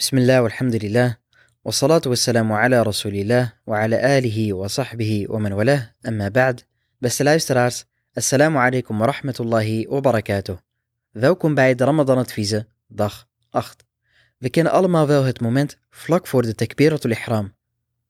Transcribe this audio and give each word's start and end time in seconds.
بسم 0.00 0.18
الله 0.18 0.42
والحمد 0.42 0.84
لله 0.84 1.16
والصلاة 1.64 2.02
والسلام 2.06 2.52
على 2.52 2.82
رسول 2.82 3.14
الله 3.14 3.52
وعلى 3.66 4.18
آله 4.18 4.52
وصحبه 4.52 5.26
ومن 5.28 5.52
والاه 5.52 5.94
أما 6.08 6.28
بعد 6.28 6.60
بس 7.00 7.22
لايسترارس 7.22 7.86
السلام 8.18 8.56
عليكم 8.56 9.00
ورحمة 9.00 9.34
الله 9.40 9.88
وبركاته. 9.88 10.58
ذوكم 11.18 11.54
بعد 11.54 11.82
رمضان 11.82 12.26
تفيزة 12.26 12.64
ضخ 12.94 13.26
أخت 13.54 13.82
لكن 14.42 14.66
ألما 14.66 15.06
ذوهت 15.06 15.42
مومنت 15.42 15.72
فلق 15.90 16.26
فور 16.26 16.44
دي 16.44 16.52
تكبيرة 16.52 17.00
الإحرام 17.04 17.52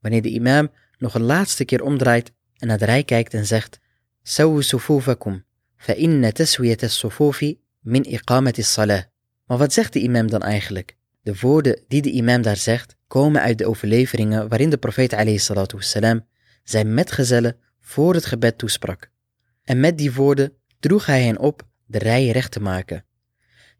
وني 0.04 0.38
إمام 0.38 0.68
نخ 1.02 1.16
اللاتست 1.16 1.74
أم 1.74 1.98
درايت 1.98 2.28
أنا 2.64 2.76
دراي 2.76 3.02
كايكت 3.02 3.34
انزخت 3.34 3.74
سو 4.24 4.60
صفوفكم 4.60 5.40
فإن 5.78 6.34
تسوية 6.34 6.78
الصفوف 6.82 7.44
من 7.84 8.14
إقامة 8.14 8.54
الصلاة 8.58 9.10
ما 9.50 9.56
فتزخت 9.56 9.96
إمام 9.96 10.26
دن 10.26 10.42
آيخلك 10.42 10.99
De 11.22 11.36
woorden 11.40 11.80
die 11.88 12.02
de 12.02 12.10
imam 12.10 12.42
daar 12.42 12.56
zegt, 12.56 12.96
komen 13.06 13.40
uit 13.40 13.58
de 13.58 13.66
overleveringen 13.66 14.48
waarin 14.48 14.70
de 14.70 14.78
profeet 14.78 15.14
wassalam, 15.72 16.26
zijn 16.64 16.94
metgezellen 16.94 17.56
voor 17.80 18.14
het 18.14 18.26
gebed 18.26 18.58
toesprak. 18.58 19.10
En 19.64 19.80
met 19.80 19.98
die 19.98 20.12
woorden 20.12 20.52
droeg 20.80 21.06
hij 21.06 21.22
hen 21.22 21.38
op 21.38 21.62
de 21.86 21.98
rijen 21.98 22.32
recht 22.32 22.52
te 22.52 22.60
maken. 22.60 23.04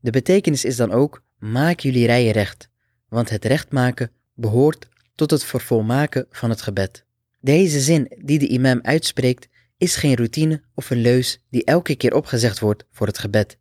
De 0.01 0.11
betekenis 0.11 0.65
is 0.65 0.77
dan 0.77 0.93
ook, 0.93 1.23
maak 1.39 1.81
jullie 1.81 2.07
rijen 2.07 2.33
recht, 2.33 2.69
want 3.09 3.31
het 3.31 3.45
recht 3.45 3.73
maken 3.73 4.11
behoort 4.35 4.89
tot 5.15 5.31
het 5.31 5.45
vervolmaken 5.45 6.27
van 6.31 6.51
het 6.51 6.63
gebed. 6.63 7.05
Deze 7.41 7.81
zin 7.81 8.13
die 8.19 8.39
de 8.39 8.49
imam 8.49 8.79
uitspreekt, 8.83 9.49
is 9.77 9.97
geen 9.97 10.15
routine 10.15 10.63
of 10.75 10.91
een 10.91 11.01
leus 11.01 11.45
die 11.51 11.65
elke 11.65 11.95
keer 11.97 12.15
opgezegd 12.15 12.59
wordt 12.59 12.85
voor 12.91 13.07
het 13.07 13.19
gebed. 13.19 13.59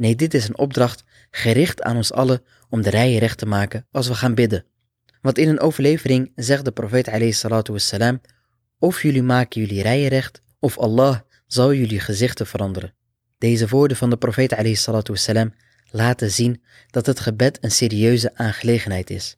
Nee, 0.00 0.16
dit 0.16 0.34
is 0.34 0.48
een 0.48 0.58
opdracht 0.58 1.04
gericht 1.30 1.82
aan 1.82 1.96
ons 1.96 2.12
allen 2.12 2.42
om 2.68 2.82
de 2.82 2.90
rijen 2.90 3.18
recht 3.18 3.38
te 3.38 3.46
maken 3.46 3.86
als 3.90 4.08
we 4.08 4.14
gaan 4.14 4.34
bidden. 4.34 4.64
Want 5.20 5.38
in 5.38 5.48
een 5.48 5.60
overlevering 5.60 6.32
zegt 6.34 6.64
de 6.64 6.70
profeet 6.70 7.68
wassalam, 7.68 8.20
of 8.78 9.02
jullie 9.02 9.22
maken 9.22 9.60
jullie 9.60 9.82
rijen 9.82 10.08
recht, 10.08 10.42
of 10.58 10.78
Allah 10.78 11.18
zal 11.46 11.74
jullie 11.74 12.00
gezichten 12.00 12.46
veranderen. 12.46 12.94
Deze 13.38 13.68
woorden 13.68 13.96
van 13.96 14.10
de 14.10 14.16
profeet 14.16 14.78
wassalam, 15.08 15.54
laten 15.90 16.30
zien 16.30 16.62
dat 16.90 17.06
het 17.06 17.20
gebed 17.20 17.58
een 17.60 17.70
serieuze 17.70 18.30
aangelegenheid 18.34 19.10
is. 19.10 19.36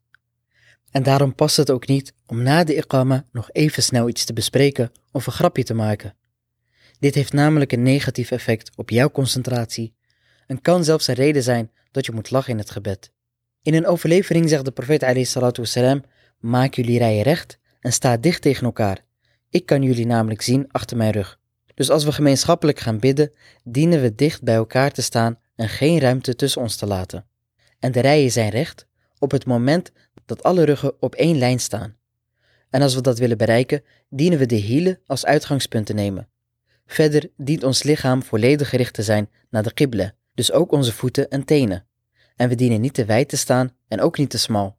En 0.91 1.03
daarom 1.03 1.35
past 1.35 1.57
het 1.57 1.71
ook 1.71 1.87
niet 1.87 2.15
om 2.27 2.43
na 2.43 2.65
de 2.65 2.75
iqama 2.75 3.25
nog 3.33 3.49
even 3.53 3.83
snel 3.83 4.09
iets 4.09 4.25
te 4.25 4.33
bespreken 4.33 4.93
of 5.13 5.27
een 5.27 5.33
grapje 5.33 5.65
te 5.65 5.75
maken. 5.75 6.15
Dit 6.99 7.15
heeft 7.15 7.33
namelijk 7.33 7.73
een 7.73 7.83
negatief 7.83 8.31
effect 8.31 8.77
op 8.77 8.91
jouw 8.91 9.11
concentratie 9.11 9.95
en 10.47 10.61
kan 10.61 10.85
zelfs 10.85 11.07
een 11.07 11.15
reden 11.15 11.43
zijn 11.43 11.71
dat 11.91 12.07
je 12.07 12.13
moet 12.13 12.31
lachen 12.31 12.53
in 12.53 12.59
het 12.59 12.71
gebed. 12.71 13.13
In 13.63 13.75
een 13.75 13.87
overlevering 13.87 14.49
zegt 14.49 14.65
de 14.65 14.71
profeet 14.71 15.57
wassalam, 15.57 16.05
maak 16.39 16.75
jullie 16.75 16.99
rijen 16.99 17.23
recht 17.23 17.59
en 17.81 17.93
sta 17.93 18.17
dicht 18.17 18.43
tegen 18.43 18.65
elkaar. 18.65 19.05
Ik 19.51 19.67
kan 19.67 19.83
jullie 19.83 20.07
namelijk 20.07 20.43
zien 20.43 20.69
achter 20.71 20.97
mijn 20.97 21.13
rug. 21.13 21.41
Dus 21.75 21.91
als 21.91 22.05
we 22.05 22.13
gemeenschappelijk 22.13 22.81
gaan 22.81 22.99
bidden, 22.99 23.33
dienen 23.65 24.01
we 24.01 24.15
dicht 24.15 24.43
bij 24.43 24.55
elkaar 24.55 24.91
te 24.91 25.03
staan 25.03 25.39
en 25.57 25.69
geen 25.69 26.01
ruimte 26.01 26.37
tussen 26.37 26.63
ons 26.63 26.77
te 26.77 26.87
laten. 26.87 27.27
En 27.79 27.93
de 27.93 28.01
rijen 28.01 28.31
zijn 28.31 28.51
recht 28.51 28.87
op 29.19 29.31
het 29.31 29.47
moment 29.47 29.93
dat 30.27 30.43
alle 30.43 30.65
ruggen 30.65 31.03
op 31.03 31.15
één 31.15 31.39
lijn 31.39 31.61
staan. 31.61 31.97
En 32.71 32.83
als 32.83 32.95
we 32.95 33.01
dat 33.01 33.19
willen 33.19 33.39
bereiken, 33.39 33.83
dienen 34.09 34.39
we 34.39 34.47
de 34.47 34.55
hielen 34.55 35.01
als 35.07 35.25
uitgangspunt 35.25 35.87
te 35.87 35.95
nemen. 35.95 36.29
Verder 36.87 37.31
dient 37.37 37.65
ons 37.65 37.83
lichaam 37.83 38.23
volledig 38.23 38.69
gericht 38.69 38.95
te 38.95 39.03
zijn 39.03 39.31
naar 39.51 39.63
de 39.63 39.73
qibla, 39.73 40.15
dus 40.35 40.53
ook 40.53 40.73
onze 40.73 40.93
voeten 40.93 41.31
en 41.31 41.45
tenen. 41.45 41.87
En 42.37 42.49
we 42.49 42.55
dienen 42.55 42.81
niet 42.81 42.95
te 42.95 43.05
wijd 43.05 43.29
te 43.29 43.37
staan 43.37 43.75
en 43.89 44.01
ook 44.01 44.19
niet 44.19 44.31
te 44.31 44.39
smal. 44.39 44.77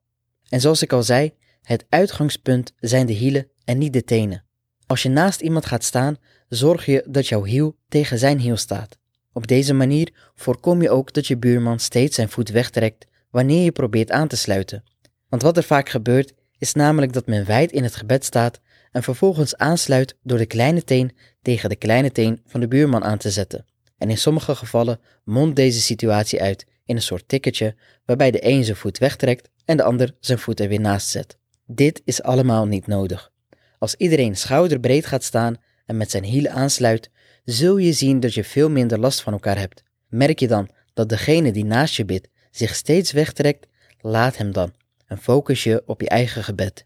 En 0.50 0.62
zoals 0.62 0.82
ik 0.82 0.94
al 0.94 1.04
zei, 1.04 1.34
het 1.62 1.86
uitgangspunt 1.90 2.74
zijn 2.80 3.06
de 3.06 3.14
hielen 3.14 3.48
en 3.66 3.78
niet 3.78 3.94
de 3.94 4.04
tenen. 4.04 4.44
Als 4.88 5.04
je 5.04 5.10
naast 5.10 5.42
iemand 5.42 5.66
gaat 5.66 5.84
staan, 5.84 6.18
zorg 6.50 6.86
je 6.86 7.06
dat 7.08 7.28
jouw 7.28 7.44
hiel 7.44 7.76
tegen 7.88 8.18
zijn 8.18 8.40
hiel 8.40 8.58
staat. 8.58 8.98
Op 9.34 9.48
deze 9.48 9.74
manier 9.74 10.32
voorkom 10.36 10.82
je 10.82 10.90
ook 10.90 11.14
dat 11.14 11.28
je 11.28 11.38
buurman 11.38 11.80
steeds 11.80 12.16
zijn 12.16 12.30
voet 12.30 12.50
wegtrekt 12.50 13.08
wanneer 13.30 13.64
je 13.64 13.72
probeert 13.72 14.12
aan 14.12 14.28
te 14.28 14.38
sluiten. 14.38 14.84
Want 15.30 15.42
wat 15.42 15.58
er 15.58 15.64
vaak 15.64 15.90
gebeurt, 15.90 16.34
is 16.58 16.74
namelijk 16.74 17.14
dat 17.14 17.28
men 17.28 17.46
wijd 17.46 17.72
in 17.72 17.84
het 17.84 17.96
gebed 17.96 18.26
staat 18.26 18.60
en 18.92 19.04
vervolgens 19.04 19.58
aansluit 19.58 20.18
door 20.24 20.38
de 20.38 20.46
kleine 20.46 20.84
teen 20.84 21.16
tegen 21.42 21.70
de 21.70 21.76
kleine 21.76 22.12
teen 22.12 22.42
van 22.46 22.60
de 22.60 22.68
buurman 22.68 23.04
aan 23.04 23.18
te 23.18 23.32
zetten. 23.32 23.66
En 24.04 24.10
in 24.10 24.18
sommige 24.18 24.56
gevallen 24.56 25.00
mondt 25.24 25.56
deze 25.56 25.82
situatie 25.82 26.42
uit 26.42 26.66
in 26.86 26.96
een 26.96 27.02
soort 27.02 27.28
ticketje 27.28 27.76
waarbij 28.06 28.32
de 28.32 28.48
een 28.48 28.64
zijn 28.64 28.78
voet 28.78 28.98
wegtrekt 28.98 29.50
en 29.66 29.78
de 29.78 29.84
ander 29.84 30.16
zijn 30.20 30.40
voet 30.40 30.60
er 30.60 30.68
weer 30.68 30.80
naast 30.80 31.08
zet. 31.08 31.38
Dit 31.66 32.02
is 32.06 32.22
allemaal 32.22 32.66
niet 32.66 32.88
nodig. 32.88 33.32
Als 33.78 33.96
iedereen 33.96 34.38
schouderbreed 34.38 35.06
gaat 35.06 35.24
staan 35.24 35.56
en 35.86 35.98
met 35.98 36.12
zijn 36.12 36.24
hielen 36.24 36.52
aansluit, 36.52 37.10
zul 37.46 37.78
je 37.78 37.94
zien 37.94 38.20
dat 38.20 38.34
je 38.34 38.44
veel 38.44 38.70
minder 38.70 39.00
last 39.00 39.22
van 39.22 39.34
elkaar 39.34 39.58
hebt. 39.58 39.84
Merk 40.08 40.40
je 40.40 40.48
dan 40.48 40.70
dat 40.94 41.10
degene 41.10 41.52
die 41.52 41.66
naast 41.66 41.96
je 41.96 42.06
bidt 42.06 42.30
zich 42.52 42.76
steeds 42.76 43.12
wegtrekt, 43.12 43.68
laat 44.00 44.38
hem 44.38 44.52
dan 44.52 44.74
en 45.06 45.18
focus 45.18 45.64
je 45.64 45.84
op 45.86 46.02
je 46.02 46.10
eigen 46.10 46.44
gebed. 46.44 46.86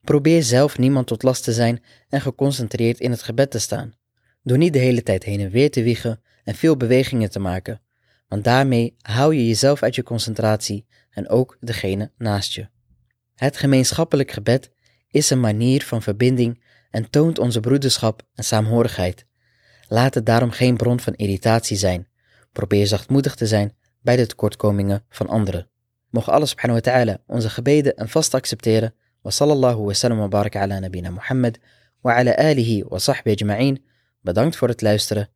Probeer 0.00 0.42
zelf 0.42 0.78
niemand 0.78 1.06
tot 1.06 1.22
last 1.22 1.44
te 1.44 1.52
zijn 1.52 1.82
en 2.08 2.20
geconcentreerd 2.20 3.00
in 3.00 3.10
het 3.10 3.22
gebed 3.22 3.50
te 3.50 3.58
staan. 3.58 3.94
Doe 4.42 4.56
niet 4.56 4.72
de 4.72 4.78
hele 4.78 5.02
tijd 5.02 5.24
heen 5.24 5.40
en 5.40 5.50
weer 5.50 5.70
te 5.70 5.82
wiegen 5.82 6.20
en 6.46 6.54
veel 6.54 6.76
bewegingen 6.76 7.30
te 7.30 7.38
maken, 7.38 7.80
want 8.28 8.44
daarmee 8.44 8.96
hou 9.00 9.34
je 9.34 9.46
jezelf 9.46 9.82
uit 9.82 9.94
je 9.94 10.02
concentratie 10.02 10.86
en 11.10 11.28
ook 11.28 11.56
degene 11.60 12.10
naast 12.18 12.52
je. 12.52 12.68
Het 13.34 13.56
gemeenschappelijk 13.56 14.30
gebed 14.30 14.70
is 15.10 15.30
een 15.30 15.40
manier 15.40 15.82
van 15.82 16.02
verbinding 16.02 16.62
en 16.90 17.10
toont 17.10 17.38
onze 17.38 17.60
broederschap 17.60 18.22
en 18.34 18.44
saamhorigheid. 18.44 19.26
Laat 19.88 20.14
het 20.14 20.26
daarom 20.26 20.50
geen 20.50 20.76
bron 20.76 21.00
van 21.00 21.14
irritatie 21.14 21.76
zijn. 21.76 22.08
Probeer 22.52 22.86
zachtmoedig 22.86 23.34
te 23.34 23.46
zijn 23.46 23.76
bij 24.02 24.16
de 24.16 24.26
tekortkomingen 24.26 25.04
van 25.08 25.28
anderen. 25.28 25.68
Mogen 26.10 26.32
Allah 26.32 26.48
subhanahu 26.48 26.80
wa 26.82 26.90
ta'ala 26.90 27.18
onze 27.26 27.50
gebeden 27.50 27.96
en 27.96 28.08
vast 28.08 28.34
accepteren. 28.34 28.94
Wa 29.22 29.30
sallallahu 29.30 29.84
wa 29.84 29.92
sallam 29.92 30.18
wa 30.18 30.28
baraka 30.28 30.60
ala 30.60 30.78
nabina 30.78 31.10
Muhammad 31.10 31.58
wa 32.00 32.14
ala 32.14 32.36
alihi 32.36 32.84
wa 32.88 32.98
sahbihi 32.98 33.36
ajma'in. 33.36 33.84
Bedankt 34.20 34.56
voor 34.56 34.68
het 34.68 34.82
luisteren. 34.82 35.35